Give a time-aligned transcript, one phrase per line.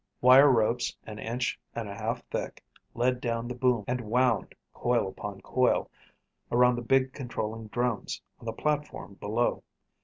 [0.19, 2.63] Wire ropes an inch and a half thick
[2.95, 5.91] led down the boom and wound, coil upon coil,
[6.51, 9.61] around the big controlling drums on the platform below.